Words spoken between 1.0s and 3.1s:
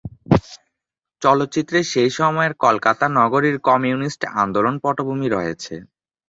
চলচ্চিত্রে সেই সময়ের কলকাতা